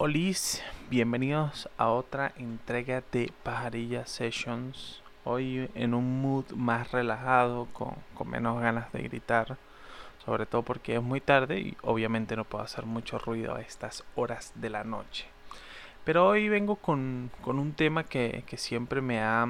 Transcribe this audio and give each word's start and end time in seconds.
Hola, 0.00 0.30
bienvenidos 0.90 1.68
a 1.76 1.88
otra 1.88 2.32
entrega 2.36 3.02
de 3.10 3.32
Pajarilla 3.42 4.06
Sessions. 4.06 5.02
Hoy 5.24 5.68
en 5.74 5.92
un 5.92 6.22
mood 6.22 6.52
más 6.52 6.92
relajado, 6.92 7.66
con, 7.72 7.96
menos 8.30 8.60
ganas 8.62 8.92
de 8.92 9.02
gritar, 9.02 9.56
sobre 10.24 10.46
todo 10.46 10.62
porque 10.62 10.94
es 10.94 11.02
muy 11.02 11.20
tarde 11.20 11.58
y 11.58 11.76
obviamente 11.82 12.36
no 12.36 12.44
puedo 12.44 12.62
hacer 12.62 12.86
mucho 12.86 13.18
ruido 13.18 13.56
a 13.56 13.60
estas 13.60 14.04
horas 14.14 14.52
de 14.54 14.70
la 14.70 14.84
noche. 14.84 15.26
Pero 16.04 16.28
hoy 16.28 16.48
vengo 16.48 16.76
con, 16.76 17.32
un 17.44 17.72
tema 17.72 18.04
que, 18.04 18.44
siempre 18.56 19.00
me 19.00 19.20
ha 19.20 19.44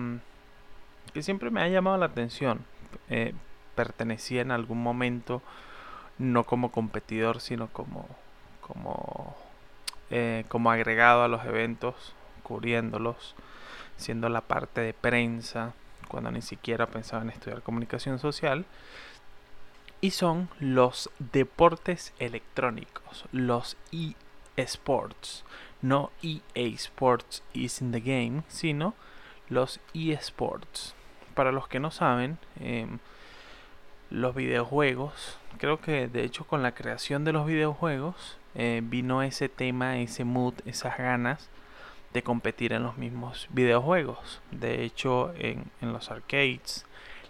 que 1.13 1.23
siempre 1.23 1.51
me 1.51 1.61
ha 1.61 1.69
llamado 1.69 1.99
la 1.99 2.07
atención. 2.07 2.65
Eh, 3.11 3.35
pertenecía 3.75 4.41
en 4.41 4.53
algún 4.53 4.83
momento 4.83 5.43
no 6.17 6.45
como 6.45 6.73
competidor, 6.73 7.43
sino 7.43 7.69
como 7.69 8.09
como 8.63 9.37
eh, 10.11 10.45
como 10.49 10.71
agregado 10.71 11.23
a 11.23 11.29
los 11.29 11.45
eventos, 11.45 12.15
cubriéndolos, 12.43 13.35
siendo 13.97 14.29
la 14.29 14.41
parte 14.41 14.81
de 14.81 14.95
prensa, 14.95 15.75
cuando 16.09 16.31
ni 16.31 16.43
siquiera 16.43 16.87
pensaba 16.87 17.23
en 17.23 17.31
estudiar 17.31 17.63
comunicación 17.63 18.19
social. 18.19 18.65
Y 20.01 20.13
son 20.13 20.49
los 20.61 21.11
deportes 21.19 22.13
electrónicos, 22.19 23.25
los 23.33 23.77
eSports. 24.57 25.45
No 25.81 26.11
EA 26.23 26.75
Sports 26.75 27.43
is 27.53 27.81
in 27.81 27.93
the 27.93 28.01
game, 28.01 28.43
sino 28.49 28.95
los 29.49 29.81
eSports. 29.95 30.95
Para 31.35 31.53
los 31.53 31.69
que 31.69 31.81
no 31.81 31.91
saben, 31.91 32.39
em, 32.61 32.99
los 34.11 34.35
videojuegos, 34.35 35.39
creo 35.59 35.81
que 35.81 36.09
de 36.09 36.25
hecho 36.25 36.45
con 36.45 36.63
la 36.63 36.75
creación 36.75 37.25
de 37.25 37.33
los 37.33 37.47
videojuegos, 37.47 38.39
eh, 38.55 38.81
vino 38.83 39.23
ese 39.23 39.49
tema, 39.49 39.99
ese 39.99 40.25
mood, 40.25 40.55
esas 40.65 40.99
ganas 40.99 41.49
de 42.13 42.23
competir 42.23 42.73
en 42.73 42.83
los 42.83 42.97
mismos 42.97 43.49
videojuegos. 43.51 44.41
De 44.51 44.85
hecho, 44.85 45.33
en, 45.37 45.71
los 45.81 46.11
arcades, 46.11 46.87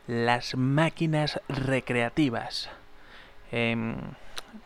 las 0.06 0.56
máquinas 0.56 1.40
recreativas, 1.48 2.70
em, 3.50 3.96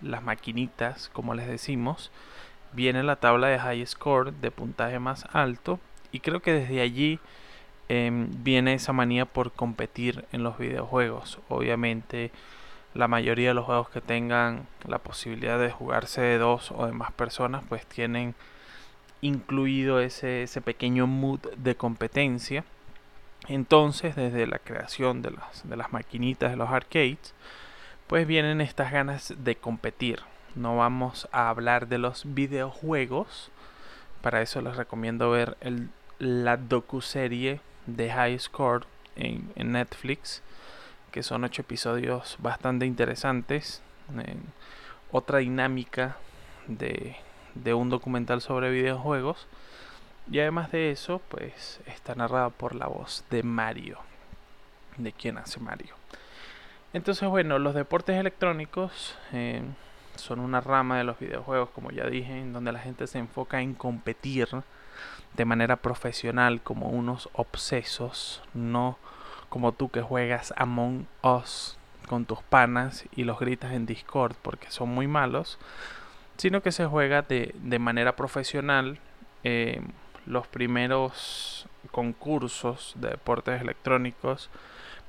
las 0.00 0.22
maquinitas, 0.22 1.08
como 1.08 1.34
les 1.34 1.46
decimos, 1.46 2.10
viene 2.72 3.02
la 3.02 3.16
tabla 3.16 3.48
de 3.48 3.58
high 3.58 3.86
score 3.86 4.32
de 4.32 4.50
puntaje 4.50 4.98
más 4.98 5.26
alto 5.32 5.80
y 6.10 6.20
creo 6.20 6.40
que 6.40 6.52
desde 6.52 6.80
allí 6.80 7.18
em, 7.88 8.28
viene 8.42 8.74
esa 8.74 8.92
manía 8.92 9.26
por 9.26 9.52
competir 9.52 10.24
en 10.32 10.42
los 10.42 10.58
videojuegos. 10.58 11.40
Obviamente 11.48 12.30
la 12.94 13.08
mayoría 13.08 13.48
de 13.48 13.54
los 13.54 13.64
juegos 13.64 13.88
que 13.88 14.00
tengan 14.00 14.66
la 14.86 14.98
posibilidad 14.98 15.58
de 15.58 15.70
jugarse 15.70 16.20
de 16.20 16.38
dos 16.38 16.72
o 16.72 16.86
de 16.86 16.92
más 16.92 17.12
personas 17.12 17.64
pues 17.68 17.86
tienen 17.86 18.34
incluido 19.20 20.00
ese, 20.00 20.42
ese 20.42 20.60
pequeño 20.60 21.06
mood 21.06 21.40
de 21.56 21.74
competencia. 21.74 22.64
Entonces 23.48 24.14
desde 24.14 24.46
la 24.46 24.58
creación 24.58 25.22
de 25.22 25.30
las, 25.30 25.68
de 25.68 25.76
las 25.76 25.92
maquinitas 25.92 26.50
de 26.50 26.56
los 26.56 26.70
arcades 26.70 27.34
pues 28.06 28.26
vienen 28.26 28.60
estas 28.60 28.92
ganas 28.92 29.34
de 29.38 29.56
competir. 29.56 30.20
No 30.54 30.76
vamos 30.76 31.28
a 31.32 31.48
hablar 31.48 31.88
de 31.88 31.96
los 31.96 32.34
videojuegos. 32.34 33.50
Para 34.20 34.42
eso 34.42 34.60
les 34.60 34.76
recomiendo 34.76 35.30
ver 35.30 35.56
la 36.18 36.58
docuserie 36.58 37.60
de 37.86 38.12
High 38.12 38.38
Score 38.38 38.84
en 39.16 39.72
Netflix 39.72 40.42
que 41.12 41.22
son 41.22 41.44
ocho 41.44 41.62
episodios 41.62 42.36
bastante 42.40 42.86
interesantes. 42.86 43.82
otra 45.12 45.38
dinámica 45.38 46.16
de, 46.66 47.16
de, 47.54 47.74
un 47.74 47.90
documental 47.90 48.40
sobre 48.40 48.70
videojuegos. 48.70 49.46
Y 50.30 50.40
además 50.40 50.72
de 50.72 50.90
eso, 50.90 51.20
pues 51.28 51.80
está 51.86 52.14
narrada 52.14 52.50
por 52.50 52.74
la 52.74 52.86
voz 52.86 53.24
de 53.30 53.42
Mario, 53.42 53.98
de 54.96 55.12
quien 55.12 55.38
hace 55.38 55.60
Mario. 55.60 55.94
Entonces, 56.92 57.28
bueno, 57.28 57.58
los 57.58 57.74
deportes 57.74 58.16
electrónicos 58.18 59.16
eh, 59.32 59.62
son 60.16 60.40
una 60.40 60.60
rama 60.60 60.98
de 60.98 61.04
los 61.04 61.18
videojuegos, 61.18 61.70
como 61.70 61.90
ya 61.90 62.06
dije, 62.06 62.38
en 62.38 62.52
donde 62.52 62.72
la 62.72 62.80
gente 62.80 63.06
se 63.06 63.18
enfoca 63.18 63.60
en 63.60 63.74
competir 63.74 64.48
de 65.34 65.44
manera 65.44 65.76
profesional 65.76 66.60
como 66.62 66.88
unos 66.88 67.28
obsesos, 67.32 68.42
no 68.54 68.98
como 69.52 69.72
tú 69.72 69.90
que 69.90 70.00
juegas 70.00 70.54
Among 70.56 71.06
Us 71.22 71.76
con 72.08 72.24
tus 72.24 72.42
panas 72.42 73.04
y 73.14 73.24
los 73.24 73.38
gritas 73.38 73.72
en 73.72 73.84
Discord 73.84 74.34
porque 74.40 74.70
son 74.70 74.88
muy 74.88 75.06
malos, 75.06 75.58
sino 76.38 76.62
que 76.62 76.72
se 76.72 76.86
juega 76.86 77.20
de, 77.20 77.78
manera 77.78 78.16
profesional. 78.16 78.98
Eh, 79.44 79.82
los 80.24 80.46
primeros 80.46 81.68
concursos 81.90 82.94
de 82.96 83.10
deportes 83.10 83.60
electrónicos, 83.60 84.48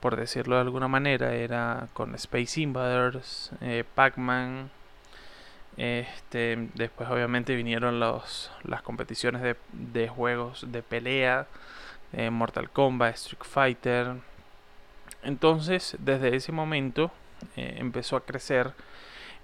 por 0.01 0.17
decirlo 0.17 0.55
de 0.55 0.63
alguna 0.63 0.89
manera, 0.89 1.33
era 1.35 1.87
con 1.93 2.13
Space 2.15 2.59
Invaders, 2.59 3.49
eh, 3.61 3.85
Pac-Man. 3.95 4.71
Este, 5.77 6.67
después 6.73 7.09
obviamente 7.09 7.55
vinieron 7.55 8.01
los, 8.01 8.51
las 8.63 8.81
competiciones 8.81 9.41
de, 9.41 9.55
de 9.71 10.09
juegos 10.09 10.65
de 10.69 10.83
pelea, 10.83 11.47
eh, 12.11 12.29
Mortal 12.29 12.69
Kombat, 12.69 13.15
Street 13.15 13.43
Fighter, 13.43 14.32
entonces, 15.21 15.95
desde 15.99 16.35
ese 16.35 16.51
momento 16.51 17.11
eh, 17.55 17.75
empezó 17.77 18.15
a 18.15 18.25
crecer 18.25 18.73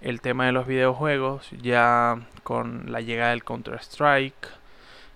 el 0.02 0.22
tema 0.22 0.46
de 0.46 0.52
los 0.52 0.66
videojuegos, 0.66 1.50
ya 1.62 2.20
con 2.44 2.92
la 2.92 3.02
llegada 3.02 3.32
del 3.32 3.44
Counter-Strike, 3.44 4.48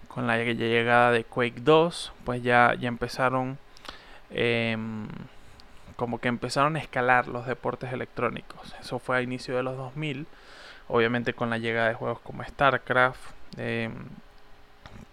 con 0.08 0.28
la 0.28 0.38
llegada 0.38 1.12
de 1.12 1.24
Quake 1.24 1.62
2, 1.62 2.14
pues 2.26 2.44
ya, 2.44 2.76
ya 2.80 2.88
empezaron, 2.88 3.58
em, 4.30 5.08
como 5.96 6.20
que 6.20 6.28
empezaron 6.28 6.76
a 6.76 6.80
escalar 6.80 7.28
los 7.28 7.48
deportes 7.48 7.94
electrónicos. 7.94 8.76
Eso 8.80 9.00
fue 9.00 9.18
a 9.18 9.22
inicio 9.22 9.56
de 9.56 9.64
los 9.64 9.78
2000, 9.78 10.28
obviamente 10.88 11.34
con 11.34 11.50
la 11.50 11.58
llegada 11.58 11.90
de 11.90 11.96
juegos 11.96 12.20
como 12.20 12.44
StarCraft, 12.44 13.22
em, 13.58 13.94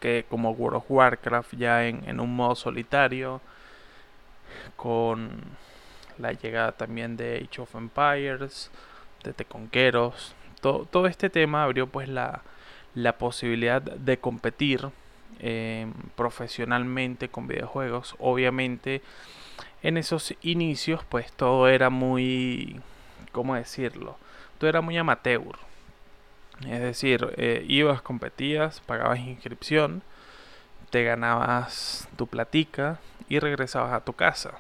que 0.01 0.25
como 0.29 0.51
World 0.51 0.79
of 0.79 0.85
Warcraft 0.91 1.55
ya 1.55 1.87
en, 1.87 2.09
en 2.09 2.21
un 2.21 2.35
modo 2.35 2.55
solitario, 2.55 3.41
con 4.77 5.31
la 6.19 6.33
llegada 6.33 6.73
también 6.73 7.17
de 7.17 7.47
Age 7.49 7.63
of 7.63 7.75
Empires, 7.75 8.71
de 9.25 9.33
Teconqueros. 9.33 10.35
Todo, 10.61 10.87
todo 10.91 11.07
este 11.07 11.31
tema 11.31 11.65
abrió 11.65 11.87
pues 11.87 12.09
la, 12.09 12.43
la 12.95 13.19
posibilidad 13.19 13.81
de 13.81 14.19
competir 14.19 14.89
eh, 15.41 15.91
profesionalmente 16.17 17.29
con 17.29 17.47
videojuegos. 17.47 18.15
Obviamente 18.19 19.03
en 19.83 19.97
esos 19.97 20.35
inicios 20.43 21.03
pues 21.09 21.33
todo 21.33 21.69
era 21.69 21.91
muy, 21.91 22.81
¿cómo 23.33 23.55
decirlo? 23.55 24.17
Todo 24.59 24.69
era 24.69 24.81
muy 24.81 24.99
amateur. 24.99 25.57
Es 26.69 26.81
decir, 26.81 27.33
eh, 27.39 27.65
ibas, 27.67 28.03
competías, 28.03 28.81
pagabas 28.81 29.21
inscripción, 29.21 30.03
te 30.91 31.05
ganabas 31.05 32.09
tu 32.17 32.27
platica 32.27 32.99
y 33.29 33.39
regresabas 33.39 33.93
a 33.93 34.05
tu 34.05 34.13
casa. 34.13 34.59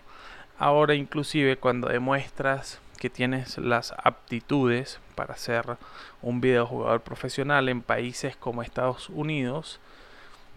Ahora 0.59 0.95
inclusive 0.95 1.57
cuando 1.57 1.89
demuestras 1.89 2.81
que 2.99 3.11
tienes 3.11 3.59
las 3.59 3.95
aptitudes 4.03 5.01
para 5.15 5.37
ser 5.37 5.79
un 6.23 6.41
videojugador 6.41 7.01
profesional 7.01 7.69
en 7.69 7.83
países 7.83 8.37
como 8.37 8.63
Estados 8.63 9.09
Unidos, 9.09 9.81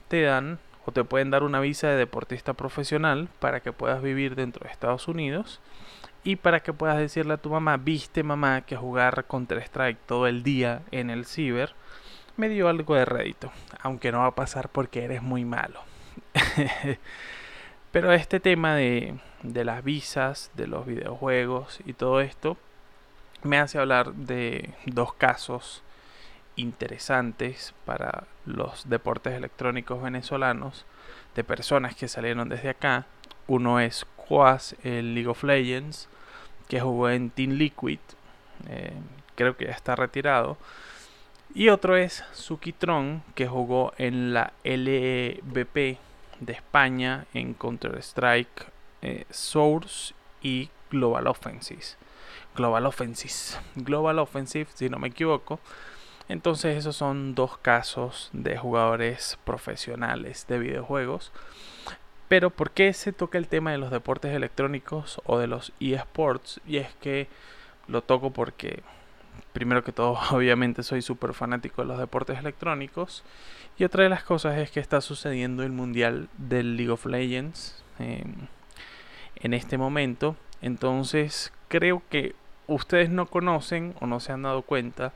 te 0.09 0.21
dan 0.23 0.59
o 0.85 0.91
te 0.91 1.03
pueden 1.05 1.31
dar 1.31 1.43
una 1.43 1.61
visa 1.61 1.87
de 1.87 1.95
deportista 1.95 2.53
profesional 2.53 3.29
para 3.39 3.61
que 3.61 3.71
puedas 3.71 4.01
vivir 4.01 4.35
dentro 4.35 4.65
de 4.65 4.71
Estados 4.71 5.07
Unidos 5.07 5.61
y 6.25 6.35
para 6.35 6.61
que 6.61 6.73
puedas 6.73 6.97
decirle 6.97 7.33
a 7.33 7.37
tu 7.37 7.49
mamá, 7.49 7.77
viste 7.77 8.23
mamá 8.23 8.61
que 8.61 8.75
jugar 8.75 9.25
Counter 9.25 9.59
Strike 9.59 9.99
todo 10.05 10.27
el 10.27 10.43
día 10.43 10.81
en 10.91 11.09
el 11.09 11.25
ciber 11.25 11.73
me 12.37 12.49
dio 12.49 12.67
algo 12.69 12.95
de 12.95 13.05
rédito, 13.05 13.51
aunque 13.81 14.11
no 14.11 14.19
va 14.19 14.27
a 14.27 14.35
pasar 14.35 14.69
porque 14.69 15.03
eres 15.03 15.21
muy 15.21 15.45
malo. 15.45 15.81
Pero 17.91 18.11
este 18.11 18.39
tema 18.39 18.75
de, 18.75 19.15
de 19.43 19.63
las 19.63 19.83
visas, 19.83 20.51
de 20.55 20.67
los 20.67 20.85
videojuegos 20.85 21.79
y 21.85 21.93
todo 21.93 22.21
esto, 22.21 22.57
me 23.43 23.59
hace 23.59 23.77
hablar 23.77 24.13
de 24.13 24.73
dos 24.85 25.13
casos 25.13 25.83
interesantes 26.55 27.73
para 27.85 28.25
los 28.45 28.89
deportes 28.89 29.33
electrónicos 29.33 30.01
venezolanos 30.01 30.85
de 31.35 31.43
personas 31.43 31.95
que 31.95 32.07
salieron 32.07 32.49
desde 32.49 32.69
acá. 32.69 33.05
Uno 33.47 33.79
es 33.79 34.05
Quas, 34.15 34.75
el 34.83 35.13
League 35.13 35.29
of 35.29 35.43
Legends, 35.43 36.07
que 36.67 36.79
jugó 36.79 37.09
en 37.09 37.29
Team 37.29 37.51
Liquid, 37.51 37.99
eh, 38.69 38.93
creo 39.35 39.57
que 39.57 39.65
ya 39.65 39.71
está 39.71 39.95
retirado. 39.95 40.57
Y 41.55 41.69
otro 41.69 41.95
es 41.95 42.23
Sukitron, 42.33 43.23
que 43.35 43.47
jugó 43.47 43.93
en 43.97 44.33
la 44.33 44.53
LVP 44.63 45.99
de 46.39 46.53
España 46.53 47.25
en 47.33 47.53
Counter-Strike 47.53 48.71
eh, 49.03 49.25
Source 49.29 50.15
y 50.41 50.69
Global 50.89 51.27
Offensive. 51.27 51.83
Global 52.55 52.85
Offensive. 52.87 53.61
Global 53.75 54.19
Offensive, 54.19 54.67
si 54.73 54.89
no 54.89 54.97
me 54.97 55.09
equivoco. 55.09 55.59
Entonces 56.29 56.77
esos 56.77 56.95
son 56.95 57.35
dos 57.35 57.57
casos 57.57 58.29
de 58.33 58.57
jugadores 58.57 59.37
profesionales 59.43 60.47
de 60.47 60.57
videojuegos. 60.57 61.31
Pero 62.29 62.49
¿por 62.49 62.71
qué 62.71 62.93
se 62.93 63.13
toca 63.13 63.37
el 63.37 63.47
tema 63.47 63.71
de 63.71 63.77
los 63.77 63.91
deportes 63.91 64.33
electrónicos 64.33 65.21
o 65.25 65.37
de 65.37 65.47
los 65.47 65.71
eSports? 65.79 66.61
Y 66.65 66.77
es 66.77 66.93
que 66.95 67.27
lo 67.87 68.01
toco 68.01 68.31
porque, 68.31 68.81
primero 69.53 69.83
que 69.83 69.91
todo, 69.91 70.17
obviamente 70.31 70.83
soy 70.83 71.01
súper 71.01 71.33
fanático 71.33 71.81
de 71.81 71.87
los 71.87 71.99
deportes 71.99 72.39
electrónicos. 72.39 73.23
Y 73.77 73.85
otra 73.85 74.03
de 74.03 74.09
las 74.09 74.23
cosas 74.23 74.57
es 74.57 74.69
que 74.69 74.79
está 74.79 75.01
sucediendo 75.01 75.63
el 75.63 75.71
Mundial 75.71 76.29
del 76.37 76.77
League 76.77 76.91
of 76.91 77.05
Legends 77.05 77.83
en 77.97 79.53
este 79.53 79.77
momento. 79.77 80.35
Entonces 80.61 81.51
creo 81.69 82.03
que 82.09 82.35
ustedes 82.67 83.09
no 83.09 83.25
conocen 83.25 83.95
o 83.99 84.07
no 84.07 84.19
se 84.19 84.31
han 84.31 84.43
dado 84.43 84.61
cuenta 84.61 85.11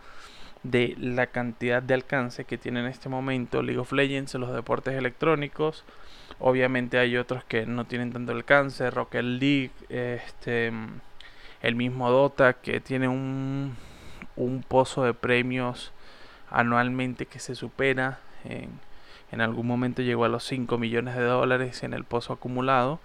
de 0.63 0.95
la 0.99 1.27
cantidad 1.27 1.81
de 1.81 1.93
alcance 1.93 2.45
que 2.45 2.57
tiene 2.57 2.81
en 2.81 2.87
este 2.87 3.09
momento 3.09 3.61
League 3.61 3.79
of 3.79 3.91
Legends 3.91 4.35
en 4.35 4.41
los 4.41 4.53
deportes 4.53 4.95
electrónicos. 4.95 5.85
Obviamente 6.39 6.97
hay 6.97 7.17
otros 7.17 7.43
que 7.43 7.65
no 7.65 7.85
tienen 7.85 8.11
tanto 8.11 8.31
alcance, 8.31 8.89
Rocket 8.91 9.23
League, 9.23 9.71
este, 9.89 10.71
el 11.61 11.75
mismo 11.75 12.09
Dota 12.09 12.53
que 12.53 12.79
tiene 12.79 13.07
un, 13.07 13.75
un 14.37 14.63
pozo 14.63 15.03
de 15.03 15.13
premios 15.13 15.91
anualmente 16.49 17.25
que 17.25 17.39
se 17.39 17.55
supera. 17.55 18.19
En, 18.45 18.69
en 19.31 19.41
algún 19.41 19.67
momento 19.67 20.01
llegó 20.01 20.23
a 20.23 20.29
los 20.29 20.45
5 20.45 20.77
millones 20.77 21.15
de 21.15 21.23
dólares 21.23 21.83
en 21.83 21.93
el 21.93 22.05
pozo 22.05 22.33
acumulado 22.33 22.99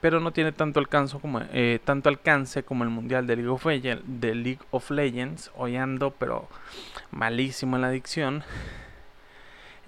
pero 0.00 0.20
no 0.20 0.32
tiene 0.32 0.52
tanto 0.52 0.80
alcance 0.80 1.18
como, 1.18 1.40
eh, 1.52 1.80
tanto 1.84 2.08
alcance 2.08 2.62
como 2.62 2.84
el 2.84 2.90
mundial 2.90 3.26
de 3.26 3.36
League, 3.36 3.50
of 3.50 3.66
Legends, 3.66 4.02
de 4.06 4.34
League 4.34 4.60
of 4.70 4.90
Legends. 4.90 5.50
Hoy 5.56 5.76
ando, 5.76 6.10
pero 6.12 6.48
malísimo 7.10 7.76
en 7.76 7.82
la 7.82 7.88
adicción. 7.88 8.44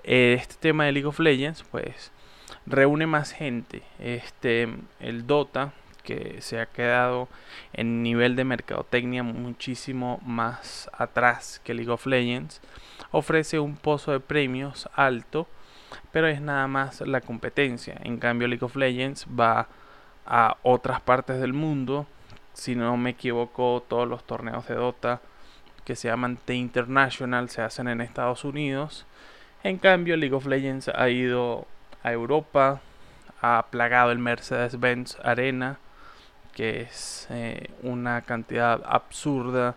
Eh, 0.03 0.37
este 0.39 0.57
tema 0.57 0.85
de 0.85 0.93
League 0.93 1.07
of 1.07 1.19
Legends, 1.19 1.63
pues 1.71 2.13
reúne 2.67 3.07
más 3.07 3.33
gente. 3.33 3.83
Este, 3.99 4.69
el 5.01 5.27
Dota, 5.27 5.73
que 6.05 6.41
se 6.41 6.61
ha 6.61 6.67
quedado 6.67 7.29
en 7.73 8.03
nivel 8.03 8.37
de 8.37 8.45
mercadotecnia 8.45 9.23
muchísimo 9.23 10.21
más 10.25 10.89
atrás 10.93 11.61
que 11.65 11.75
League 11.75 11.91
of 11.91 12.07
Legends, 12.07 12.61
ofrece 13.11 13.59
un 13.59 13.77
pozo 13.77 14.13
de 14.13 14.21
premios 14.21 14.89
alto, 14.95 15.49
pero 16.13 16.29
es 16.29 16.41
nada 16.41 16.69
más 16.69 17.01
la 17.01 17.21
competencia. 17.21 17.99
En 18.03 18.19
cambio, 18.19 18.47
League 18.47 18.65
of 18.65 18.77
Legends 18.77 19.27
va 19.29 19.67
a 20.27 20.57
otras 20.63 21.01
partes 21.01 21.41
del 21.41 21.53
mundo. 21.53 22.07
Si 22.53 22.77
no 22.77 22.97
me 22.97 23.11
equivoco, 23.11 23.85
todos 23.89 24.07
los 24.07 24.25
torneos 24.25 24.69
de 24.69 24.77
Dota 24.77 25.21
que 25.85 25.97
se 25.97 26.09
llaman 26.09 26.39
The 26.45 26.55
International 26.55 27.49
se 27.51 27.63
hacen 27.63 27.89
en 27.89 28.01
Estados 28.01 28.45
Unidos. 28.45 29.07
En 29.63 29.79
cambio, 29.79 30.17
League 30.17 30.35
of 30.35 30.47
Legends 30.47 30.89
ha 30.89 31.09
ido 31.09 31.67
a 32.03 32.13
Europa, 32.13 32.81
ha 33.41 33.67
plagado 33.71 34.11
el 34.11 34.19
Mercedes-Benz 34.19 35.19
Arena, 35.23 35.79
que 36.55 36.83
es 36.83 37.27
eh, 37.31 37.71
una 37.83 38.23
cantidad 38.23 38.81
absurda 38.87 39.77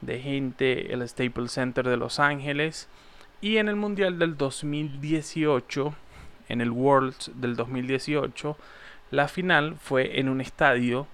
de 0.00 0.20
gente, 0.20 0.92
el 0.92 1.06
Staples 1.08 1.52
Center 1.52 1.88
de 1.88 1.96
Los 1.96 2.20
Ángeles. 2.20 2.88
Y 3.40 3.56
en 3.56 3.68
el 3.68 3.76
Mundial 3.76 4.18
del 4.18 4.36
2018, 4.36 5.94
en 6.48 6.60
el 6.60 6.70
Worlds 6.70 7.32
del 7.34 7.56
2018, 7.56 8.56
la 9.10 9.28
final 9.28 9.76
fue 9.80 10.20
en 10.20 10.28
un 10.28 10.40
estadio 10.40 11.06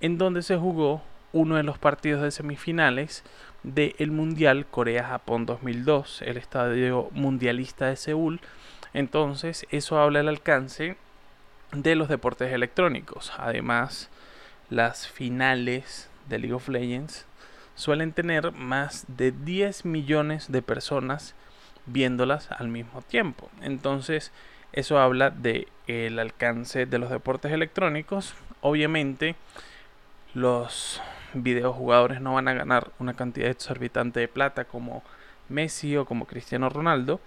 en 0.00 0.18
donde 0.18 0.42
se 0.42 0.56
jugó 0.56 1.02
uno 1.32 1.56
de 1.56 1.62
los 1.62 1.78
partidos 1.78 2.22
de 2.22 2.30
semifinales 2.30 3.24
del 3.62 4.10
Mundial 4.10 4.66
Corea-Japón 4.66 5.46
2002, 5.46 6.22
el 6.22 6.36
estadio 6.36 7.08
mundialista 7.12 7.86
de 7.86 7.96
Seúl. 7.96 8.40
Entonces, 8.92 9.66
eso 9.70 9.98
habla 9.98 10.18
del 10.18 10.28
alcance 10.28 10.96
de 11.72 11.94
los 11.94 12.08
deportes 12.08 12.52
electrónicos. 12.52 13.32
Además, 13.38 14.10
las 14.72 15.06
finales 15.06 16.08
de 16.28 16.38
League 16.38 16.54
of 16.54 16.68
Legends 16.68 17.26
suelen 17.74 18.12
tener 18.12 18.52
más 18.52 19.04
de 19.06 19.30
10 19.30 19.84
millones 19.84 20.50
de 20.50 20.62
personas 20.62 21.34
viéndolas 21.84 22.50
al 22.50 22.68
mismo 22.68 23.02
tiempo. 23.02 23.50
Entonces, 23.60 24.32
eso 24.72 24.98
habla 24.98 25.30
de 25.30 25.68
el 25.86 26.18
alcance 26.18 26.86
de 26.86 26.98
los 26.98 27.10
deportes 27.10 27.52
electrónicos. 27.52 28.34
Obviamente, 28.62 29.36
los 30.32 31.02
videojugadores 31.34 32.22
no 32.22 32.34
van 32.34 32.48
a 32.48 32.54
ganar 32.54 32.92
una 32.98 33.12
cantidad 33.14 33.50
exorbitante 33.50 34.20
de 34.20 34.28
plata 34.28 34.64
como 34.64 35.02
Messi 35.50 35.96
o 35.98 36.06
como 36.06 36.26
Cristiano 36.26 36.70
Ronaldo, 36.70 37.20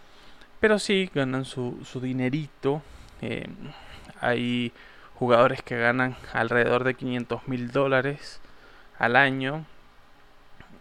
pero 0.60 0.80
sí 0.80 1.12
ganan 1.14 1.46
su, 1.46 1.78
dinerito. 2.02 2.82
Eh, 3.22 3.48
jugadores 5.18 5.62
que 5.62 5.78
ganan 5.78 6.16
alrededor 6.34 6.84
de 6.84 6.94
500 6.94 7.48
mil 7.48 7.72
dólares 7.72 8.42
al 9.00 9.16
año. 9.16 9.66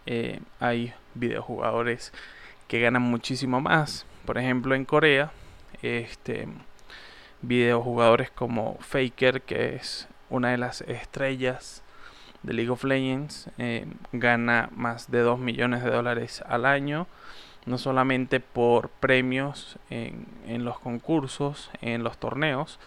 Eh, 0.07 0.41
hay 0.61 0.93
videojugadores 1.15 2.13
que 2.69 2.81
ganan 2.81 3.03
muchísimo 3.03 3.61
más. 3.61 4.07
Por 4.27 4.39
ejemplo, 4.39 4.75
en 4.75 4.85
Corea 4.85 5.33
este, 5.83 6.49
videojugadores 7.43 8.31
como 8.31 8.79
Faker, 8.81 9.43
que 9.43 9.77
es 9.77 10.09
una 10.31 10.51
de 10.51 10.59
las 10.59 10.81
estrellas 10.83 11.83
de 12.43 12.55
League 12.55 12.71
of 12.71 12.85
Legends, 12.85 13.49
eh, 13.59 13.87
gana 14.13 14.71
más 14.75 15.11
de 15.11 15.21
2 15.21 15.39
millones 15.39 15.83
de 15.83 15.91
dólares 15.91 16.43
al 16.47 16.67
año, 16.67 17.07
no 17.67 17.79
solamente 17.79 18.41
por 18.41 18.89
premios 18.89 19.79
en, 19.89 20.65
los 20.65 20.79
concursos, 20.79 21.71
en 21.81 22.03
los 22.03 22.19
torneos, 22.19 22.79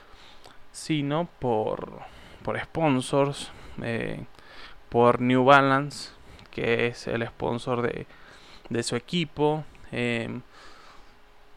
sino 0.78 1.28
por, 1.40 2.02
por 2.44 2.60
sponsors, 2.60 3.52
eh, 3.82 4.24
por 4.90 5.20
New 5.20 5.44
Balance, 5.44 6.12
que 6.52 6.86
es 6.86 7.08
el 7.08 7.26
sponsor 7.26 7.82
de, 7.82 8.06
de 8.70 8.84
su 8.84 8.96
equipo. 8.96 9.66
Eh, 9.92 10.40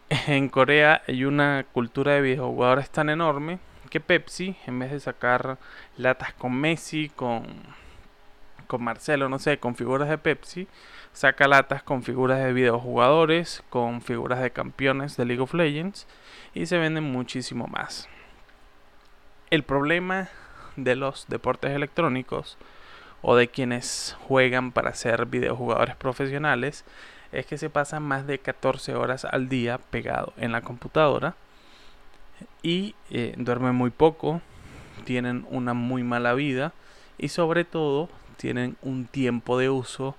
en 0.26 0.48
Corea 0.48 1.02
hay 1.06 1.26
una 1.26 1.66
cultura 1.70 2.14
de 2.14 2.22
videojugadores 2.22 2.88
tan 2.88 3.10
enorme 3.10 3.58
que 3.90 4.00
Pepsi, 4.00 4.56
en 4.66 4.78
vez 4.78 4.90
de 4.90 5.00
sacar 5.00 5.58
latas 5.98 6.32
con 6.32 6.54
Messi, 6.54 7.10
con, 7.10 7.44
con 8.66 8.82
Marcelo, 8.82 9.28
no 9.28 9.38
sé, 9.38 9.58
con 9.58 9.76
figuras 9.76 10.08
de 10.08 10.16
Pepsi, 10.16 10.66
saca 11.12 11.46
latas 11.46 11.82
con 11.82 12.02
figuras 12.02 12.38
de 12.38 12.54
videojugadores, 12.54 13.62
con 13.68 14.00
figuras 14.00 14.40
de 14.40 14.50
campeones 14.50 15.18
de 15.18 15.26
League 15.26 15.42
of 15.42 15.52
Legends 15.52 16.06
y 16.54 16.64
se 16.64 16.78
venden 16.78 17.04
muchísimo 17.04 17.66
más. 17.66 18.08
El 19.50 19.64
problema 19.64 20.28
de 20.76 20.94
los 20.94 21.26
deportes 21.26 21.72
electrónicos 21.72 22.56
o 23.20 23.34
de 23.34 23.48
quienes 23.48 24.16
juegan 24.28 24.70
para 24.70 24.94
ser 24.94 25.26
videojugadores 25.26 25.96
profesionales 25.96 26.84
es 27.32 27.46
que 27.46 27.58
se 27.58 27.68
pasan 27.68 28.04
más 28.04 28.28
de 28.28 28.38
14 28.38 28.94
horas 28.94 29.24
al 29.24 29.48
día 29.48 29.78
pegado 29.78 30.32
en 30.36 30.52
la 30.52 30.60
computadora 30.60 31.34
y 32.62 32.94
eh, 33.10 33.34
duermen 33.38 33.74
muy 33.74 33.90
poco, 33.90 34.40
tienen 35.04 35.44
una 35.50 35.74
muy 35.74 36.04
mala 36.04 36.32
vida 36.34 36.72
y 37.18 37.28
sobre 37.28 37.64
todo 37.64 38.08
tienen 38.36 38.76
un 38.82 39.06
tiempo 39.06 39.58
de 39.58 39.68
uso, 39.68 40.14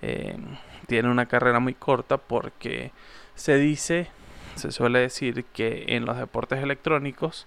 eh, 0.00 0.38
tienen 0.86 1.10
una 1.10 1.26
carrera 1.26 1.60
muy 1.60 1.74
corta 1.74 2.16
porque 2.16 2.90
se 3.34 3.58
dice, 3.58 4.08
se 4.54 4.72
suele 4.72 5.00
decir 5.00 5.44
que 5.52 5.84
en 5.88 6.06
los 6.06 6.16
deportes 6.16 6.62
electrónicos, 6.62 7.46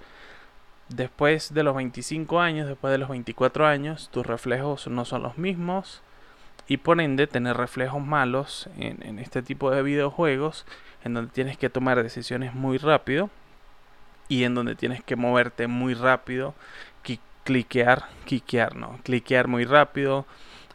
después 0.89 1.53
de 1.53 1.63
los 1.63 1.75
25 1.75 2.39
años, 2.39 2.67
después 2.67 2.91
de 2.91 2.97
los 2.97 3.09
24 3.09 3.65
años, 3.65 4.09
tus 4.11 4.25
reflejos 4.25 4.87
no 4.87 5.05
son 5.05 5.23
los 5.23 5.37
mismos, 5.37 6.01
y 6.67 6.77
por 6.77 6.99
ende 6.99 7.27
tener 7.27 7.57
reflejos 7.57 8.03
malos 8.03 8.69
en, 8.77 9.19
este 9.19 9.41
tipo 9.41 9.71
de 9.71 9.83
videojuegos 9.83 10.65
en 11.03 11.13
donde 11.13 11.31
tienes 11.31 11.57
que 11.57 11.69
tomar 11.69 12.01
decisiones 12.01 12.53
muy 12.53 12.77
rápido 12.77 13.29
y 14.27 14.43
en 14.43 14.55
donde 14.55 14.75
tienes 14.75 15.03
que 15.03 15.15
moverte 15.15 15.67
muy 15.67 15.93
rápido, 15.93 16.55
cliquear, 17.43 18.05
cliquear, 18.25 18.75
no, 18.75 18.99
cliquear 19.03 19.47
muy 19.47 19.65
rápido, 19.65 20.25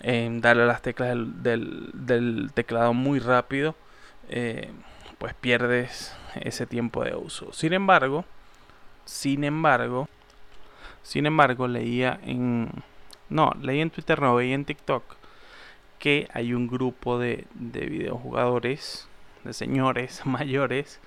darle 0.00 0.62
a 0.62 0.66
las 0.66 0.82
teclas 0.82 1.16
del, 1.42 2.50
teclado 2.54 2.94
muy 2.94 3.18
rápido, 3.18 3.74
eh, 4.28 4.70
pues 5.18 5.34
pierdes 5.34 6.14
ese 6.36 6.66
tiempo 6.66 7.02
de 7.02 7.16
uso. 7.16 7.52
Sin 7.52 7.72
embargo, 7.72 8.24
sin 9.10 9.42
embargo, 9.42 10.08
sin 11.02 11.26
embargo, 11.26 11.66
leía 11.66 12.20
en, 12.22 12.70
no, 13.28 13.52
leí 13.60 13.80
en 13.80 13.90
Twitter, 13.90 14.22
no, 14.22 14.36
veía 14.36 14.54
en 14.54 14.64
TikTok 14.64 15.16
que 15.98 16.28
hay 16.32 16.54
un 16.54 16.68
grupo 16.68 17.18
de, 17.18 17.44
de 17.54 17.86
videojugadores, 17.86 19.08
de 19.42 19.52
señores 19.52 20.22
mayores, 20.26 21.00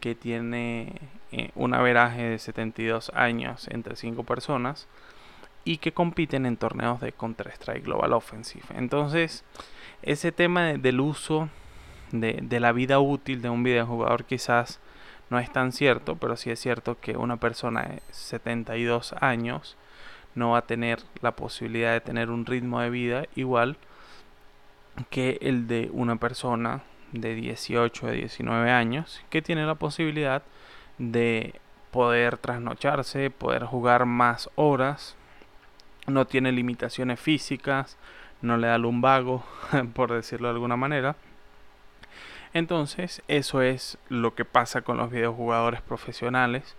que 0.00 0.14
tiene 0.14 0.94
eh, 1.30 1.50
un 1.54 1.74
averaje 1.74 2.22
de 2.22 2.38
72 2.38 3.12
años 3.14 3.68
entre 3.68 3.96
5 3.96 4.24
personas 4.24 4.88
y 5.62 5.76
que 5.76 5.92
compiten 5.92 6.46
en 6.46 6.56
torneos 6.56 7.02
de 7.02 7.12
Counter-Strike 7.12 7.84
Global 7.84 8.14
Offensive. 8.14 8.64
Entonces, 8.74 9.44
ese 10.00 10.32
tema 10.32 10.72
del 10.72 11.00
uso 11.00 11.50
de, 12.12 12.38
de 12.40 12.60
la 12.60 12.72
vida 12.72 12.98
útil 12.98 13.42
de 13.42 13.50
un 13.50 13.62
videojugador 13.62 14.24
quizás 14.24 14.80
no 15.30 15.38
es 15.38 15.52
tan 15.52 15.72
cierto, 15.72 16.16
pero 16.16 16.36
sí 16.36 16.50
es 16.50 16.60
cierto 16.60 16.98
que 17.00 17.16
una 17.16 17.36
persona 17.36 17.82
de 17.82 18.02
72 18.10 19.14
años 19.20 19.76
no 20.34 20.50
va 20.50 20.58
a 20.58 20.66
tener 20.66 21.00
la 21.20 21.32
posibilidad 21.32 21.92
de 21.92 22.00
tener 22.00 22.30
un 22.30 22.46
ritmo 22.46 22.80
de 22.80 22.90
vida 22.90 23.24
igual 23.34 23.76
que 25.10 25.38
el 25.40 25.66
de 25.66 25.90
una 25.92 26.16
persona 26.16 26.82
de 27.12 27.34
18 27.34 28.06
o 28.06 28.10
19 28.10 28.70
años 28.70 29.22
que 29.30 29.42
tiene 29.42 29.66
la 29.66 29.74
posibilidad 29.74 30.42
de 30.98 31.54
poder 31.90 32.38
trasnocharse, 32.38 33.30
poder 33.30 33.64
jugar 33.64 34.06
más 34.06 34.50
horas, 34.54 35.16
no 36.06 36.26
tiene 36.26 36.52
limitaciones 36.52 37.18
físicas, 37.18 37.96
no 38.42 38.56
le 38.56 38.68
da 38.68 38.78
lumbago, 38.78 39.44
por 39.94 40.12
decirlo 40.12 40.48
de 40.48 40.54
alguna 40.54 40.76
manera. 40.76 41.16
Entonces, 42.56 43.20
eso 43.28 43.60
es 43.60 43.98
lo 44.08 44.34
que 44.34 44.46
pasa 44.46 44.80
con 44.80 44.96
los 44.96 45.10
videojugadores 45.10 45.82
profesionales, 45.82 46.74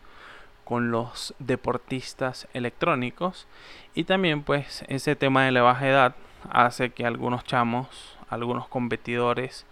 con 0.63 0.89
los 0.89 1.35
deportistas 1.37 2.47
electrónicos 2.53 3.45
y 3.93 4.05
también 4.05 4.41
pues 4.41 4.83
ese 4.87 5.15
tema 5.15 5.45
de 5.45 5.51
la 5.51 5.61
baja 5.61 5.87
edad 5.87 6.15
hace 6.49 6.89
que 6.89 7.05
algunos 7.05 7.43
chamos, 7.43 8.17
algunos 8.27 8.67
competidores 8.67 9.67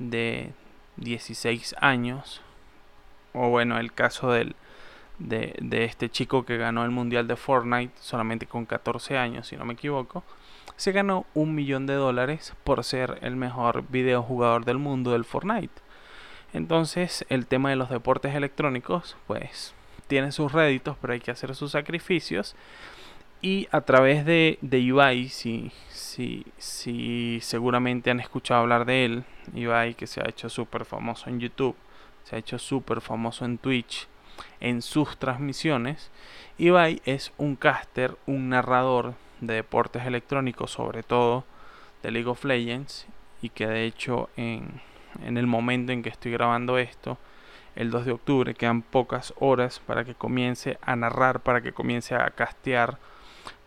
de 0.00 0.52
16 0.96 1.76
años, 1.80 2.42
o 3.32 3.48
bueno, 3.48 3.78
el 3.78 3.92
caso 3.92 4.32
del, 4.32 4.56
de, 5.20 5.54
de, 5.60 5.84
este 5.84 6.10
chico 6.10 6.44
que 6.44 6.56
ganó 6.56 6.84
el 6.84 6.90
mundial 6.90 7.28
de 7.28 7.36
Fortnite 7.36 7.94
solamente 8.00 8.46
con 8.46 8.66
14 8.66 9.16
años, 9.16 9.46
si 9.46 9.56
no 9.56 9.64
me 9.64 9.74
equivoco, 9.74 10.24
se 10.76 10.92
ganó 10.92 11.26
un 11.34 11.54
millón 11.54 11.86
de 11.86 11.94
dólares 11.94 12.54
por 12.64 12.82
ser 12.84 13.18
el 13.22 13.36
mejor 13.36 13.84
videojugador 13.88 14.64
del 14.64 14.78
mundo 14.78 15.12
del 15.12 15.24
Fortnite. 15.24 15.82
Entonces, 16.52 17.24
el 17.28 17.46
tema 17.46 17.70
de 17.70 17.76
los 17.76 17.90
deportes 17.90 18.34
electrónicos, 18.34 19.16
pues 19.26 19.74
tiene 20.06 20.32
sus 20.32 20.52
réditos, 20.52 20.96
pero 21.00 21.12
hay 21.12 21.20
que 21.20 21.30
hacer 21.30 21.54
sus 21.54 21.72
sacrificios. 21.72 22.54
Y 23.42 23.68
a 23.70 23.82
través 23.82 24.24
de, 24.24 24.58
de 24.62 24.78
Ibai, 24.78 25.28
si, 25.28 25.70
si, 25.90 26.46
si 26.56 27.38
seguramente 27.42 28.10
han 28.10 28.20
escuchado 28.20 28.62
hablar 28.62 28.86
de 28.86 29.04
él, 29.04 29.24
Ibai 29.54 29.94
que 29.94 30.06
se 30.06 30.20
ha 30.20 30.28
hecho 30.28 30.48
súper 30.48 30.84
famoso 30.84 31.28
en 31.28 31.40
YouTube, 31.40 31.76
se 32.24 32.36
ha 32.36 32.38
hecho 32.38 32.58
súper 32.58 33.00
famoso 33.00 33.44
en 33.44 33.58
Twitch, 33.58 34.08
en 34.60 34.82
sus 34.82 35.18
transmisiones. 35.18 36.10
Ibai 36.58 37.02
es 37.04 37.32
un 37.36 37.56
caster, 37.56 38.16
un 38.26 38.48
narrador 38.48 39.14
de 39.40 39.54
deportes 39.54 40.06
electrónicos, 40.06 40.70
sobre 40.70 41.02
todo 41.02 41.44
de 42.02 42.10
League 42.10 42.28
of 42.28 42.44
Legends, 42.44 43.06
y 43.42 43.50
que 43.50 43.66
de 43.66 43.84
hecho 43.84 44.28
en, 44.36 44.80
en 45.22 45.36
el 45.36 45.46
momento 45.46 45.92
en 45.92 46.02
que 46.02 46.08
estoy 46.08 46.32
grabando 46.32 46.78
esto, 46.78 47.18
el 47.76 47.90
2 47.90 48.06
de 48.06 48.12
octubre, 48.12 48.54
quedan 48.54 48.82
pocas 48.82 49.34
horas 49.38 49.80
para 49.80 50.04
que 50.04 50.14
comience 50.14 50.78
a 50.80 50.96
narrar, 50.96 51.40
para 51.40 51.60
que 51.60 51.72
comience 51.72 52.14
a 52.14 52.30
castear 52.30 52.98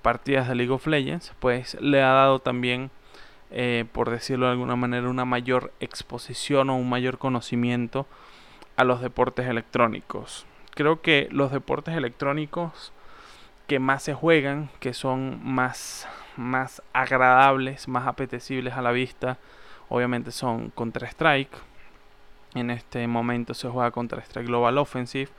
partidas 0.02 0.48
de 0.48 0.56
League 0.56 0.72
of 0.72 0.88
Legends, 0.88 1.34
pues 1.40 1.80
le 1.80 2.02
ha 2.02 2.10
dado 2.14 2.40
también, 2.40 2.90
eh, 3.52 3.86
por 3.92 4.10
decirlo 4.10 4.48
de 4.48 4.54
alguna 4.54 4.76
manera, 4.76 5.10
una 5.10 5.26
mayor 5.26 5.72
exposición 5.80 6.70
o 6.70 6.76
un 6.76 6.90
mayor 6.90 7.20
conocimiento 7.20 8.08
a 8.76 8.84
los 8.84 9.02
deportes 9.02 9.48
electrónicos. 9.48 10.46
Creo 10.74 11.02
que 11.02 11.28
los 11.32 11.52
deportes 11.52 11.96
electrónicos 11.96 12.92
que 13.70 13.78
más 13.78 14.02
se 14.02 14.16
juegan, 14.16 14.72
que 14.80 14.96
son 14.96 15.42
más, 15.44 16.08
más 16.36 16.82
agradables, 16.92 17.88
más 17.88 18.08
apetecibles 18.08 18.74
a 18.74 18.82
la 18.82 18.92
vista, 18.92 19.38
obviamente 19.90 20.32
son 20.32 20.72
Counter-Strike. 20.72 21.56
En 22.56 22.72
este 22.72 23.06
momento 23.06 23.54
se 23.54 23.70
juega 23.70 23.92
Counter-Strike 23.92 24.48
Global 24.48 24.80
Offensive, 24.80 25.30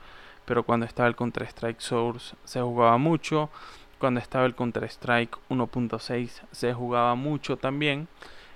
pero 0.45 0.63
cuando 0.63 0.87
estaba 0.87 1.09
el 1.09 1.17
Counter-Strike 1.17 1.81
Source 1.81 2.37
se 2.45 2.61
jugaba 2.61 2.99
mucho. 2.99 3.51
Cuando 3.99 4.21
estaba 4.21 4.47
el 4.47 4.55
Counter-Strike 4.55 5.37
1.6 5.49 6.43
se 6.53 6.73
jugaba 6.73 7.17
mucho 7.17 7.57
también. 7.57 8.07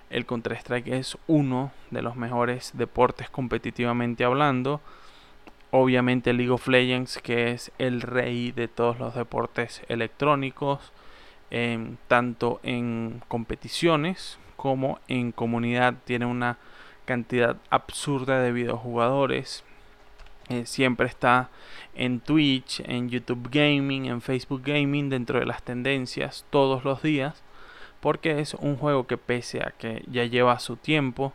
El 0.09 0.25
Counter-Strike 0.25 0.87
es 0.87 1.19
uno 1.27 1.73
de 1.91 2.01
los 2.01 2.15
mejores 2.15 2.71
deportes 2.75 3.29
competitivamente 3.29 4.25
hablando. 4.25 4.81
Obviamente 5.77 6.33
League 6.33 6.53
of 6.53 6.69
Legends, 6.69 7.19
que 7.21 7.51
es 7.51 7.73
el 7.79 8.01
rey 8.01 8.53
de 8.53 8.69
todos 8.69 9.01
los 9.01 9.17
deportes 9.17 9.83
electrónicos, 9.89 10.93
em, 11.51 11.97
tanto 12.07 12.61
en 12.63 13.21
competiciones 13.27 14.39
como 14.55 15.01
en 15.09 15.33
comunidad, 15.33 15.95
tiene 16.05 16.27
una 16.27 16.59
cantidad 17.07 17.57
absurda 17.71 18.41
de 18.41 18.53
videojugadores. 18.53 19.65
Eh, 20.49 20.65
siempre 20.65 21.09
está 21.09 21.51
en 21.97 22.21
Twitch, 22.21 22.81
en 22.87 23.09
YouTube 23.11 23.49
Gaming, 23.51 24.05
en 24.05 24.21
Facebook 24.21 24.63
Gaming, 24.65 25.11
dentro 25.11 25.41
de 25.41 25.47
las 25.47 25.65
tendencias 25.65 26.47
todos 26.51 26.85
los 26.85 27.03
días, 27.03 27.43
porque 27.99 28.39
es 28.39 28.55
un 28.55 28.77
juego 28.77 29.09
que 29.09 29.17
pese 29.17 29.59
a 29.61 29.73
que 29.77 30.05
ya 30.07 30.25
lleva 30.25 30.61
su 30.61 30.77
tiempo, 30.77 31.33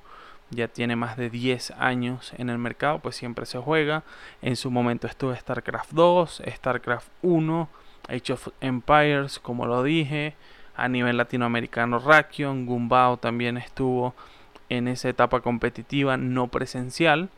ya 0.51 0.67
tiene 0.67 0.95
más 0.95 1.17
de 1.17 1.29
10 1.29 1.71
años 1.71 2.33
en 2.37 2.49
el 2.49 2.57
mercado, 2.57 2.99
pues 2.99 3.15
siempre 3.15 3.45
se 3.45 3.59
juega. 3.59 4.03
En 4.41 4.55
su 4.55 4.71
momento 4.71 5.07
estuvo 5.07 5.35
StarCraft 5.35 5.91
2, 5.91 6.43
StarCraft 6.55 7.09
1, 7.21 7.69
Age 8.07 8.33
of 8.33 8.47
Empires, 8.61 9.39
como 9.39 9.65
lo 9.65 9.83
dije, 9.83 10.35
a 10.75 10.87
nivel 10.87 11.17
latinoamericano 11.17 11.99
Rakion, 11.99 12.65
Gumbao 12.65 13.17
también 13.17 13.57
estuvo 13.57 14.15
en 14.69 14.87
esa 14.87 15.09
etapa 15.09 15.41
competitiva 15.41 16.17
no 16.17 16.47
presencial 16.47 17.29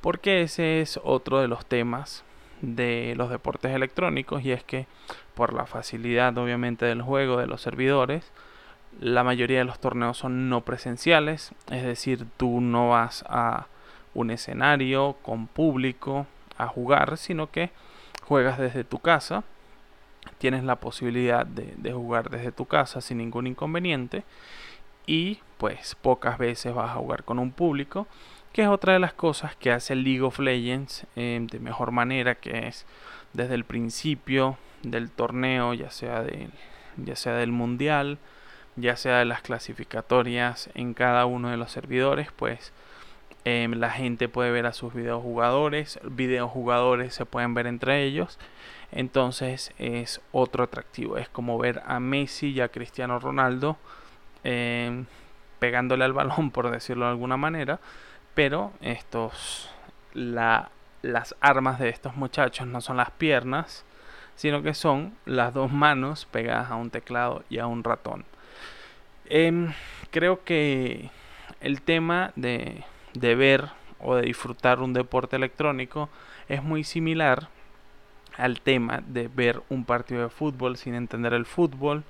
porque 0.00 0.42
ese 0.42 0.80
es 0.80 1.00
otro 1.02 1.40
de 1.40 1.48
los 1.48 1.66
temas 1.66 2.24
de 2.62 3.14
los 3.16 3.28
deportes 3.28 3.74
electrónicos 3.74 4.42
y 4.44 4.52
es 4.52 4.64
que 4.64 4.86
por 5.34 5.52
la 5.52 5.66
facilidad 5.66 6.38
obviamente 6.38 6.86
del 6.86 7.02
juego 7.02 7.38
de 7.38 7.46
los 7.46 7.60
servidores 7.60 8.32
la 9.00 9.24
mayoría 9.24 9.58
de 9.58 9.64
los 9.64 9.78
torneos 9.78 10.18
son 10.18 10.48
no 10.48 10.62
presenciales 10.62 11.52
es 11.70 11.82
decir 11.82 12.26
tú 12.36 12.60
no 12.60 12.90
vas 12.90 13.24
a 13.28 13.66
un 14.14 14.30
escenario 14.30 15.16
con 15.22 15.46
público 15.46 16.26
a 16.56 16.66
jugar 16.66 17.16
sino 17.18 17.50
que 17.50 17.70
juegas 18.26 18.58
desde 18.58 18.84
tu 18.84 18.98
casa. 18.98 19.44
Tienes 20.38 20.64
la 20.64 20.76
posibilidad 20.76 21.46
de, 21.46 21.92
jugar 21.92 22.30
desde 22.30 22.52
tu 22.52 22.66
casa 22.66 23.00
sin 23.00 23.18
ningún 23.18 23.46
inconveniente 23.46 24.24
y 25.06 25.38
pues 25.56 25.94
pocas 25.94 26.36
veces 26.36 26.74
vas 26.74 26.90
a 26.90 26.94
jugar 26.94 27.22
con 27.22 27.38
un 27.38 27.52
público 27.52 28.08
que 28.52 28.62
es 28.62 28.68
otra 28.68 28.94
de 28.94 28.98
las 28.98 29.12
cosas 29.12 29.54
que 29.54 29.70
hace 29.70 29.94
League 29.94 30.22
of 30.22 30.38
Legends 30.40 31.06
eh, 31.14 31.38
de 31.40 31.60
mejor 31.60 31.92
manera, 31.92 32.34
que 32.34 32.66
es 32.66 32.86
desde 33.34 33.54
el 33.54 33.64
principio 33.64 34.58
del 34.82 35.10
torneo, 35.10 35.74
ya 35.74 35.90
sea, 35.90 36.22
de, 36.22 36.48
ya 36.96 37.16
sea 37.16 37.34
del 37.34 37.52
mundial, 37.52 38.18
ya 38.76 38.96
sea 38.96 39.18
de 39.18 39.24
las 39.24 39.42
clasificatorias 39.42 40.70
en 40.74 40.94
cada 40.94 41.26
uno 41.26 41.50
de 41.50 41.56
los 41.56 41.70
servidores, 41.72 42.28
pues 42.32 42.72
em, 43.44 43.72
la 43.72 43.90
gente 43.90 44.28
puede 44.28 44.50
ver 44.50 44.66
a 44.66 44.72
sus 44.72 44.94
videojugadores, 44.94 45.98
videojugadores 46.04 47.14
se 47.14 47.26
pueden 47.26 47.54
ver 47.54 47.66
entre 47.66 48.04
ellos, 48.04 48.38
entonces 48.92 49.72
es 49.78 50.20
otro 50.32 50.64
atractivo, 50.64 51.18
es 51.18 51.28
como 51.28 51.58
ver 51.58 51.82
a 51.86 52.00
Messi 52.00 52.50
y 52.50 52.60
a 52.60 52.68
Cristiano 52.68 53.18
Ronaldo 53.18 53.76
em, 54.44 55.06
pegándole 55.58 56.04
al 56.04 56.12
balón, 56.14 56.50
por 56.50 56.70
decirlo 56.70 57.06
de 57.06 57.12
alguna 57.12 57.36
manera, 57.36 57.80
pero 58.34 58.72
estos 58.80 59.70
la, 60.14 60.70
las 61.02 61.34
armas 61.40 61.78
de 61.78 61.88
estos 61.88 62.16
muchachos 62.16 62.66
no 62.66 62.80
son 62.80 62.96
las 62.96 63.10
piernas, 63.10 63.84
sino 64.34 64.62
que 64.62 64.74
son 64.74 65.14
las 65.24 65.54
dos 65.54 65.72
manos 65.72 66.26
pegadas 66.26 66.70
a 66.70 66.76
un 66.76 66.90
teclado 66.90 67.44
y 67.48 67.58
a 67.58 67.66
un 67.66 67.84
ratón. 67.84 68.24
Em, 69.28 69.72
creo 70.10 70.44
que 70.44 71.10
el 71.60 71.82
tema 71.82 72.32
de, 72.36 72.84
de 73.14 73.34
ver 73.34 73.68
o 74.00 74.14
de 74.14 74.22
disfrutar 74.22 74.80
un 74.80 74.92
deporte 74.92 75.36
electrónico 75.36 76.08
es 76.48 76.62
muy 76.62 76.84
similar 76.84 77.48
al 78.36 78.60
tema 78.60 79.02
de 79.06 79.28
ver 79.28 79.62
un 79.68 79.84
partido 79.84 80.22
de 80.22 80.28
fútbol 80.28 80.76
sin 80.76 80.94
entender 80.94 81.32
el 81.32 81.46
fútbol, 81.46 82.04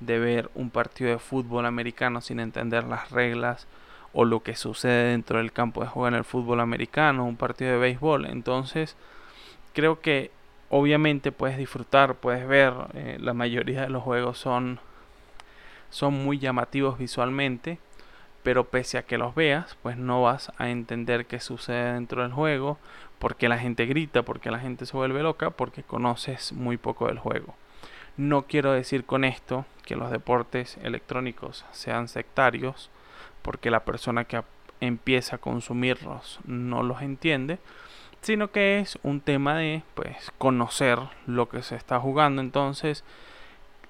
de 0.00 0.18
ver 0.18 0.50
un 0.54 0.70
partido 0.70 1.10
de 1.10 1.18
fútbol 1.18 1.66
americano 1.66 2.20
sin 2.20 2.40
entender 2.40 2.84
las 2.84 3.10
reglas, 3.10 3.66
o 4.14 4.24
lo 4.24 4.40
que 4.40 4.54
sucede 4.54 5.10
dentro 5.10 5.38
del 5.38 5.52
campo 5.52 5.82
de 5.82 5.88
juego 5.88 6.08
en 6.08 6.14
el 6.14 6.24
fútbol 6.24 6.60
americano, 6.60 7.26
un 7.26 7.36
partido 7.36 7.72
de 7.72 7.78
béisbol. 7.78 8.26
Entonces, 8.26 8.96
creo 9.72 10.00
que 10.00 10.30
obviamente 10.70 11.32
puedes 11.32 11.58
disfrutar, 11.58 12.14
puedes 12.14 12.46
ver, 12.46 12.72
eh, 12.94 13.18
la 13.20 13.34
mayoría 13.34 13.82
de 13.82 13.88
los 13.90 14.04
juegos 14.04 14.38
son, 14.38 14.78
son 15.94 16.24
muy 16.24 16.40
llamativos 16.40 16.98
visualmente, 16.98 17.78
pero 18.42 18.64
pese 18.64 18.98
a 18.98 19.04
que 19.04 19.16
los 19.16 19.36
veas, 19.36 19.76
pues 19.80 19.96
no 19.96 20.22
vas 20.22 20.50
a 20.58 20.68
entender 20.68 21.26
qué 21.26 21.38
sucede 21.38 21.92
dentro 21.92 22.22
del 22.22 22.32
juego, 22.32 22.78
porque 23.20 23.48
la 23.48 23.58
gente 23.58 23.86
grita, 23.86 24.24
porque 24.24 24.50
la 24.50 24.58
gente 24.58 24.86
se 24.86 24.96
vuelve 24.96 25.22
loca, 25.22 25.50
porque 25.50 25.84
conoces 25.84 26.52
muy 26.52 26.78
poco 26.78 27.06
del 27.06 27.20
juego. 27.20 27.54
No 28.16 28.42
quiero 28.42 28.72
decir 28.72 29.04
con 29.04 29.22
esto 29.22 29.66
que 29.84 29.94
los 29.94 30.10
deportes 30.10 30.78
electrónicos 30.82 31.64
sean 31.70 32.08
sectarios, 32.08 32.90
porque 33.42 33.70
la 33.70 33.84
persona 33.84 34.24
que 34.24 34.42
empieza 34.80 35.36
a 35.36 35.40
consumirlos 35.40 36.40
no 36.44 36.82
los 36.82 37.02
entiende, 37.02 37.60
sino 38.20 38.50
que 38.50 38.80
es 38.80 38.98
un 39.04 39.20
tema 39.20 39.58
de 39.58 39.84
pues 39.94 40.32
conocer 40.38 40.98
lo 41.28 41.48
que 41.48 41.62
se 41.62 41.76
está 41.76 42.00
jugando. 42.00 42.42
Entonces, 42.42 43.04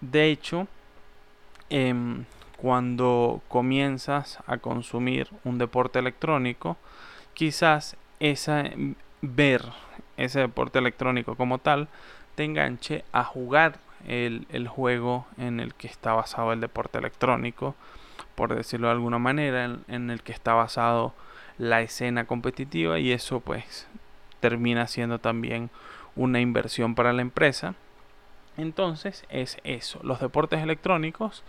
de 0.03 0.27
hecho, 0.27 0.69
em, 1.71 2.25
cuando 2.57 3.43
comienzas 3.49 4.39
a 4.47 4.59
consumir 4.59 5.29
un 5.45 5.59
deporte 5.59 5.99
electrónico, 5.99 6.77
quizás 7.35 7.97
ver 9.21 9.63
ese 10.17 10.41
deporte 10.41 10.79
electrónico 10.79 11.35
como 11.37 11.59
tal 11.59 11.89
te 12.35 12.45
enganche 12.45 13.05
a 13.13 13.25
jugar 13.25 13.79
el, 14.07 14.69
juego 14.69 15.27
en 15.39 15.61
el 15.61 15.75
que 15.75 15.87
está 15.87 16.13
basado 16.13 16.53
el 16.53 16.61
deporte 16.61 16.99
electrónico, 16.99 17.75
por 18.35 18.55
decirlo 18.55 18.89
de 18.89 18.95
alguna 18.95 19.19
manera, 19.19 19.65
en, 19.65 19.85
en 19.89 20.11
el 20.11 20.23
que 20.23 20.33
está 20.33 20.55
basado 20.55 21.15
la 21.59 21.83
escena 21.83 22.27
competitiva 22.27 22.99
y 22.99 23.13
eso 23.13 23.41
pues 23.41 23.87
termina 24.41 24.87
siendo 24.87 25.19
también 25.19 25.71
una 26.17 26.41
inversión 26.41 26.95
para 26.95 27.13
la 27.13 27.23
empresa. 27.23 27.75
Entonces 28.57 29.25
es 29.29 29.59
eso, 29.65 30.01
los 30.03 30.21
deportes 30.21 30.63
electrónicos, 30.63 31.43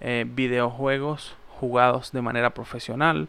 eh, 0.00 0.24
videojuegos 0.28 1.36
jugados 1.58 2.12
de 2.12 2.22
manera 2.22 2.50
profesional, 2.50 3.28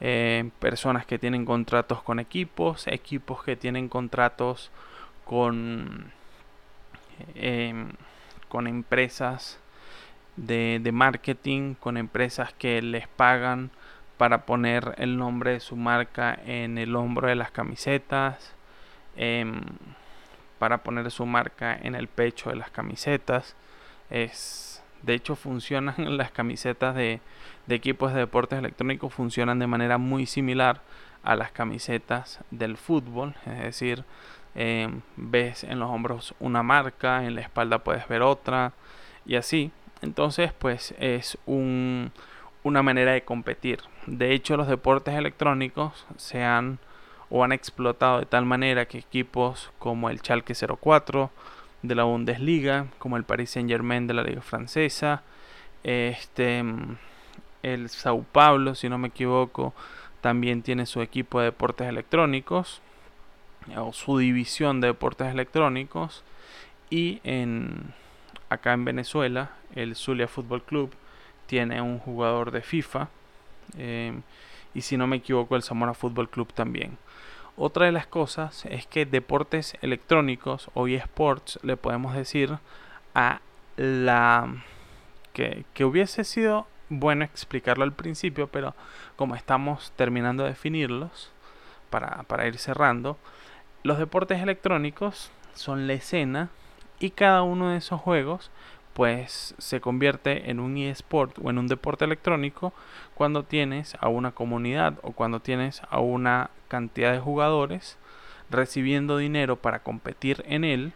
eh, 0.00 0.50
personas 0.58 1.06
que 1.06 1.18
tienen 1.18 1.44
contratos 1.44 2.02
con 2.02 2.18
equipos, 2.18 2.86
equipos 2.86 3.44
que 3.44 3.56
tienen 3.56 3.88
contratos 3.88 4.70
con, 5.24 6.12
em, 7.34 7.90
con 8.48 8.66
empresas 8.66 9.58
de, 10.36 10.80
de 10.82 10.92
marketing, 10.92 11.74
con 11.74 11.96
empresas 11.96 12.52
que 12.54 12.82
les 12.82 13.06
pagan 13.06 13.70
para 14.16 14.46
poner 14.46 14.94
el 14.98 15.18
nombre 15.18 15.52
de 15.52 15.60
su 15.60 15.76
marca 15.76 16.38
en 16.46 16.78
el 16.78 16.96
hombro 16.96 17.28
de 17.28 17.34
las 17.34 17.50
camisetas, 17.50 18.54
em, 19.16 19.62
para 20.62 20.84
poner 20.84 21.10
su 21.10 21.26
marca 21.26 21.76
en 21.82 21.96
el 21.96 22.06
pecho 22.06 22.50
de 22.50 22.54
las 22.54 22.70
camisetas. 22.70 23.56
Es, 24.10 24.80
de 25.02 25.14
hecho, 25.14 25.34
funcionan 25.34 25.96
las 26.16 26.30
camisetas 26.30 26.94
de, 26.94 27.20
equipos 27.68 28.14
de 28.14 28.20
deportes 28.20 28.60
electrónicos, 28.60 29.12
funcionan 29.12 29.58
de 29.58 29.66
manera 29.66 29.98
muy 29.98 30.24
similar 30.24 30.80
a 31.24 31.34
las 31.34 31.50
camisetas 31.50 32.38
del 32.52 32.76
fútbol, 32.76 33.34
es 33.44 33.58
decir, 33.58 34.04
em, 34.54 35.00
ves 35.16 35.64
en 35.64 35.80
los 35.80 35.90
hombros 35.90 36.32
una 36.38 36.62
marca, 36.62 37.24
en 37.24 37.34
la 37.34 37.40
espalda 37.40 37.82
puedes 37.82 38.06
ver 38.06 38.22
otra 38.22 38.72
y 39.26 39.34
así. 39.34 39.72
Entonces, 40.00 40.52
pues 40.52 40.94
es 41.00 41.38
un, 41.44 42.12
una 42.62 42.84
manera 42.84 43.14
de 43.14 43.22
competir. 43.22 43.80
De 44.06 44.32
hecho, 44.32 44.56
los 44.56 44.68
deportes 44.68 45.16
electrónicos 45.16 46.06
se 46.16 46.44
han 46.44 46.78
o 47.34 47.42
han 47.42 47.52
explotado 47.52 48.20
de 48.20 48.26
tal 48.26 48.44
manera 48.44 48.84
que 48.84 48.98
equipos 48.98 49.70
como 49.78 50.10
el 50.10 50.18
Schalke 50.18 50.54
04 50.54 51.30
de 51.80 51.94
la 51.94 52.04
Bundesliga, 52.04 52.88
como 52.98 53.16
el 53.16 53.24
Paris 53.24 53.52
Saint-Germain 53.52 54.06
de 54.06 54.12
la 54.12 54.22
Liga 54.22 54.42
Francesa, 54.42 55.22
este 55.82 56.62
el 57.62 57.88
Sao 57.88 58.22
Paulo, 58.30 58.74
si 58.74 58.90
no 58.90 58.98
me 58.98 59.08
equivoco, 59.08 59.72
también 60.20 60.62
tiene 60.62 60.84
su 60.84 61.00
equipo 61.00 61.38
de 61.38 61.46
deportes 61.46 61.88
electrónicos 61.88 62.82
o 63.76 63.94
su 63.94 64.18
división 64.18 64.82
de 64.82 64.88
deportes 64.88 65.28
electrónicos 65.28 66.24
y 66.90 67.20
en 67.24 67.94
acá 68.50 68.74
en 68.74 68.84
Venezuela 68.84 69.52
el 69.74 69.96
Zulia 69.96 70.28
Fútbol 70.28 70.62
Club 70.64 70.92
tiene 71.46 71.80
un 71.80 71.98
jugador 71.98 72.50
de 72.50 72.60
FIFA. 72.60 73.08
Em, 73.78 74.20
y 74.74 74.82
si 74.82 74.98
no 74.98 75.06
me 75.06 75.16
equivoco, 75.16 75.56
el 75.56 75.62
Zamora 75.62 75.94
Fútbol 75.94 76.28
Club 76.28 76.52
también. 76.52 76.98
Otra 77.56 77.86
de 77.86 77.92
las 77.92 78.06
cosas 78.06 78.64
es 78.66 78.86
que 78.86 79.04
deportes 79.04 79.76
electrónicos 79.82 80.70
o 80.74 80.88
eSports 80.88 81.58
le 81.62 81.76
podemos 81.76 82.14
decir 82.14 82.58
a 83.14 83.40
la 83.76 84.64
que, 85.32 85.64
que 85.74 85.84
hubiese 85.84 86.24
sido 86.24 86.66
bueno 86.88 87.24
explicarlo 87.24 87.84
al 87.84 87.92
principio, 87.92 88.48
pero 88.48 88.74
como 89.16 89.34
estamos 89.34 89.92
terminando 89.96 90.44
de 90.44 90.50
definirlos 90.50 91.30
para, 91.90 92.22
para 92.24 92.46
ir 92.46 92.58
cerrando, 92.58 93.18
los 93.82 93.98
deportes 93.98 94.40
electrónicos 94.40 95.30
son 95.54 95.86
la 95.86 95.94
escena 95.94 96.50
y 97.00 97.10
cada 97.10 97.42
uno 97.42 97.70
de 97.70 97.78
esos 97.78 98.00
juegos 98.00 98.50
pues 98.92 99.54
se 99.58 99.80
convierte 99.80 100.50
en 100.50 100.60
un 100.60 100.76
eSport 100.76 101.38
o 101.42 101.50
en 101.50 101.58
un 101.58 101.66
deporte 101.66 102.04
electrónico 102.04 102.72
cuando 103.14 103.42
tienes 103.42 103.96
a 104.00 104.08
una 104.08 104.32
comunidad 104.32 104.94
o 105.02 105.12
cuando 105.12 105.40
tienes 105.40 105.82
a 105.90 106.00
una 106.00 106.50
cantidad 106.68 107.12
de 107.12 107.20
jugadores 107.20 107.98
recibiendo 108.50 109.16
dinero 109.16 109.56
para 109.56 109.80
competir 109.80 110.44
en 110.46 110.64
él, 110.64 110.92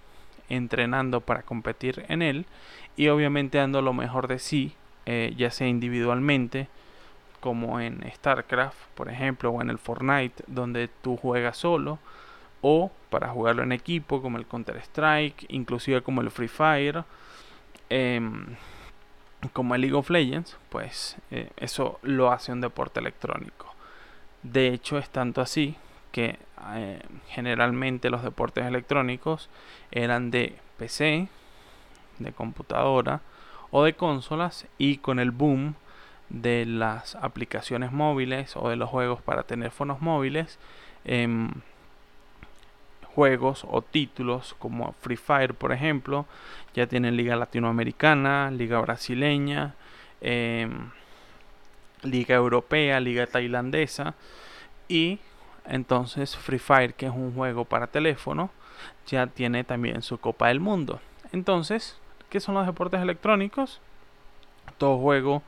entrenando 0.49 1.21
para 1.21 1.43
competir 1.43 2.05
en 2.09 2.23
él 2.23 2.47
y 2.97 3.09
obviamente 3.09 3.59
dando 3.59 3.83
lo 3.83 3.93
mejor 3.93 4.29
de 4.29 4.39
sí, 4.39 4.75
eh, 5.07 5.35
ya 5.37 5.51
sea 5.51 5.69
individualmente 5.69 6.69
como 7.41 7.81
en 7.81 8.05
StarCraft, 8.13 8.77
por 8.95 9.09
ejemplo, 9.09 9.51
o 9.51 9.63
en 9.63 9.71
el 9.71 9.79
Fortnite, 9.79 10.43
donde 10.47 10.89
tú 11.03 11.17
juegas 11.17 11.57
solo, 11.57 11.99
o 12.61 12.91
para 13.11 13.29
jugarlo 13.29 13.63
en 13.63 13.73
equipo, 13.73 14.21
como 14.21 14.39
el 14.39 14.47
Counter-Strike, 14.47 15.47
inclusive 15.49 16.03
como 16.03 16.23
el 16.23 16.31
Free 16.31 16.49
Fire, 16.49 17.05
Em, 17.89 18.57
como 19.53 19.75
el 19.75 19.83
League 19.83 19.97
of 19.97 20.11
Legends, 20.11 20.57
pues 20.71 21.17
eh, 21.31 21.51
eso 21.57 21.99
lo 22.03 22.33
hace 22.33 22.53
un 22.53 22.61
deporte 22.61 23.01
electrónico. 23.01 23.75
De 24.43 24.69
hecho, 24.69 24.99
es 24.99 25.11
tanto 25.11 25.41
así 25.41 25.77
que 26.13 26.39
eh, 26.75 27.03
generalmente 27.29 28.11
los 28.11 28.23
deportes 28.23 28.65
electrónicos 28.65 29.51
eran 29.91 30.31
de 30.31 30.57
PC, 30.79 31.29
de 32.19 32.33
computadora 32.33 33.21
o 33.71 33.85
de 33.85 33.95
consolas 33.95 34.67
y 34.79 34.99
con 34.99 35.19
el 35.19 35.31
boom 35.31 35.75
de 36.29 36.65
las 36.67 37.15
aplicaciones 37.17 37.93
móviles 37.93 38.57
o 38.57 38.69
de 38.69 38.77
los 38.77 38.89
juegos 38.89 39.23
para 39.23 39.45
teléfonos 39.45 40.01
móviles, 40.01 40.59
em, 41.05 41.51
juegos 43.17 43.65
o 43.69 43.81
títulos 43.81 44.55
como 44.59 44.93
Free 45.01 45.17
Fire, 45.17 45.55
por 45.55 45.73
ejemplo, 45.73 46.27
ya 46.75 46.87
tienen 46.87 47.17
Liga 47.17 47.35
Latinoamericana, 47.35 48.51
Liga 48.51 48.79
Brasileña, 48.79 49.75
em, 50.21 50.91
Liga 52.03 52.35
Europea, 52.35 53.01
Liga 53.01 53.27
Tailandesa 53.27 54.15
y 54.87 55.19
entonces 55.65 56.37
Free 56.37 56.59
Fire, 56.59 56.93
que 56.93 57.07
es 57.07 57.13
un 57.13 57.33
juego 57.35 57.65
para 57.65 57.87
teléfono, 57.87 58.51
ya 59.07 59.27
tiene 59.27 59.65
también 59.65 60.03
su 60.03 60.19
Copa 60.19 60.49
del 60.49 60.61
Mundo. 60.61 61.01
Entonces, 61.33 61.97
¿qué 62.29 62.39
son 62.39 62.55
los 62.55 62.67
deportes 62.67 63.01
electrónicos? 63.01 63.81
Todo 64.77 64.99
juego 64.99 65.43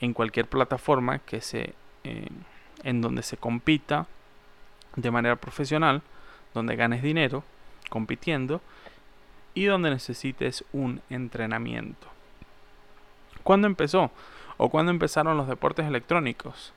en 0.00 0.12
cualquier 0.12 0.46
plataforma 0.46 1.20
que 1.20 1.40
se 1.40 1.74
eh, 2.02 2.26
en 2.82 3.00
donde 3.00 3.22
se 3.22 3.36
compita 3.36 4.08
de 4.96 5.12
manera 5.12 5.36
profesional 5.36 6.02
donde 6.54 6.76
ganes 6.76 7.02
dinero 7.02 7.44
compitiendo 7.88 8.60
y 9.54 9.64
donde 9.64 9.90
necesites 9.90 10.64
un 10.72 11.02
entrenamiento. 11.10 12.08
¿Cuándo 13.42 13.66
empezó? 13.66 14.10
¿O 14.56 14.70
cuándo 14.70 14.92
empezaron 14.92 15.36
los 15.36 15.48
deportes 15.48 15.86
electrónicos? 15.86 16.72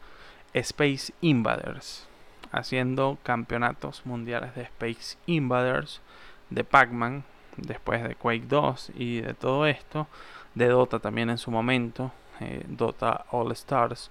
Space 0.53 1.13
Invaders, 1.21 2.07
haciendo 2.51 3.17
campeonatos 3.23 4.05
mundiales 4.05 4.55
de 4.55 4.63
Space 4.63 5.17
Invaders, 5.25 6.01
de 6.49 6.63
Pac-Man, 6.63 7.23
después 7.57 8.03
de 8.03 8.15
Quake 8.15 8.45
2 8.47 8.91
y 8.95 9.21
de 9.21 9.33
todo 9.33 9.65
esto, 9.65 10.07
de 10.55 10.67
Dota 10.67 10.99
también 10.99 11.29
en 11.29 11.37
su 11.37 11.51
momento, 11.51 12.11
eh, 12.39 12.63
Dota 12.67 13.25
All 13.31 13.51
Stars, 13.51 14.09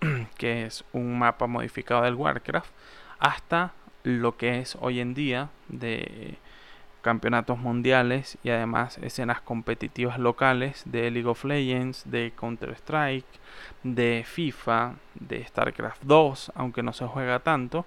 que 0.38 0.64
es 0.64 0.84
un 0.92 1.18
mapa 1.18 1.46
modificado 1.46 2.02
del 2.02 2.14
Warcraft, 2.14 2.70
hasta 3.18 3.72
lo 4.04 4.36
que 4.36 4.60
es 4.60 4.76
hoy 4.80 5.00
en 5.00 5.14
día 5.14 5.50
de 5.68 6.38
campeonatos 7.04 7.58
mundiales 7.58 8.38
y 8.42 8.50
además 8.50 8.98
escenas 8.98 9.40
competitivas 9.40 10.18
locales 10.18 10.82
de 10.86 11.10
League 11.10 11.28
of 11.28 11.44
Legends, 11.44 12.10
de 12.10 12.32
Counter-Strike, 12.38 13.26
de 13.82 14.24
FIFA, 14.26 14.94
de 15.14 15.44
StarCraft 15.44 16.02
2, 16.02 16.52
aunque 16.54 16.82
no 16.82 16.92
se 16.92 17.06
juega 17.06 17.40
tanto. 17.40 17.84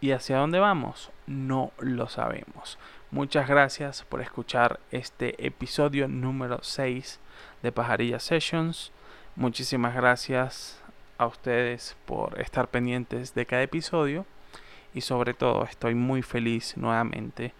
¿Y 0.00 0.10
hacia 0.10 0.36
dónde 0.36 0.58
vamos? 0.58 1.10
No 1.26 1.72
lo 1.78 2.08
sabemos. 2.08 2.78
Muchas 3.10 3.48
gracias 3.48 4.04
por 4.04 4.20
escuchar 4.20 4.80
este 4.90 5.46
episodio 5.46 6.08
número 6.08 6.58
6 6.60 7.20
de 7.62 7.72
Pajarilla 7.72 8.18
Sessions. 8.18 8.92
Muchísimas 9.36 9.94
gracias 9.94 10.82
a 11.16 11.26
ustedes 11.26 11.96
por 12.04 12.38
estar 12.40 12.68
pendientes 12.68 13.34
de 13.34 13.46
cada 13.46 13.62
episodio 13.62 14.26
y 14.94 15.00
sobre 15.00 15.34
todo 15.34 15.64
estoy 15.64 15.94
muy 15.94 16.22
feliz 16.22 16.76
nuevamente 16.76 17.52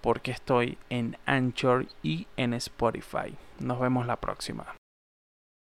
porque 0.00 0.30
estoy 0.30 0.78
en 0.90 1.16
Anchor 1.26 1.86
y 2.02 2.26
en 2.36 2.54
Spotify. 2.54 3.34
Nos 3.58 3.80
vemos 3.80 4.06
la 4.06 4.16
próxima. 4.16 4.77